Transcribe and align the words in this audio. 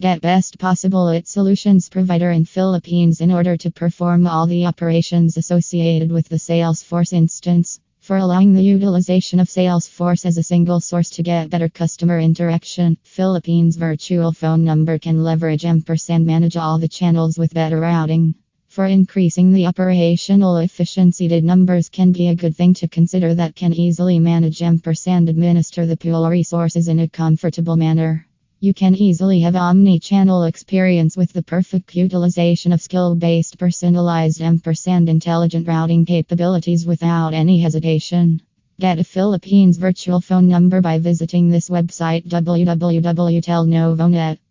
Get 0.00 0.20
best 0.20 0.60
possible 0.60 1.08
IT 1.08 1.26
solutions 1.26 1.88
provider 1.88 2.30
in 2.30 2.44
Philippines 2.44 3.20
in 3.20 3.32
order 3.32 3.56
to 3.56 3.72
perform 3.72 4.28
all 4.28 4.46
the 4.46 4.64
operations 4.64 5.36
associated 5.36 6.12
with 6.12 6.28
the 6.28 6.36
Salesforce 6.36 7.12
instance. 7.12 7.80
For 7.98 8.16
allowing 8.16 8.54
the 8.54 8.62
utilization 8.62 9.40
of 9.40 9.48
Salesforce 9.48 10.24
as 10.24 10.38
a 10.38 10.44
single 10.44 10.78
source 10.78 11.10
to 11.10 11.24
get 11.24 11.50
better 11.50 11.68
customer 11.68 12.20
interaction, 12.20 12.96
Philippines 13.02 13.74
virtual 13.74 14.30
phone 14.30 14.62
number 14.62 15.00
can 15.00 15.24
leverage 15.24 15.64
ampersand 15.64 16.24
manage 16.24 16.56
all 16.56 16.78
the 16.78 16.86
channels 16.86 17.36
with 17.36 17.52
better 17.52 17.80
routing. 17.80 18.36
For 18.68 18.86
increasing 18.86 19.52
the 19.52 19.66
operational 19.66 20.58
efficiency, 20.58 21.26
did 21.26 21.42
numbers 21.42 21.88
can 21.88 22.12
be 22.12 22.28
a 22.28 22.36
good 22.36 22.54
thing 22.54 22.72
to 22.74 22.86
consider 22.86 23.34
that 23.34 23.56
can 23.56 23.74
easily 23.74 24.20
manage 24.20 24.62
ampersand 24.62 25.28
administer 25.28 25.86
the 25.86 25.96
pool 25.96 26.30
resources 26.30 26.86
in 26.86 27.00
a 27.00 27.08
comfortable 27.08 27.74
manner. 27.74 28.27
You 28.60 28.74
can 28.74 28.96
easily 28.96 29.38
have 29.42 29.54
omni-channel 29.54 30.42
experience 30.42 31.16
with 31.16 31.32
the 31.32 31.44
perfect 31.44 31.94
utilization 31.94 32.72
of 32.72 32.82
skill-based 32.82 33.56
personalized 33.56 34.42
ampersand 34.42 35.08
intelligent 35.08 35.68
routing 35.68 36.04
capabilities 36.04 36.84
without 36.84 37.34
any 37.34 37.60
hesitation. 37.60 38.40
Get 38.80 38.98
a 38.98 39.04
Philippines 39.04 39.76
virtual 39.76 40.20
phone 40.20 40.48
number 40.48 40.80
by 40.80 40.98
visiting 40.98 41.48
this 41.48 41.68
website 41.68 42.26
www.telnovonet. 42.26 44.38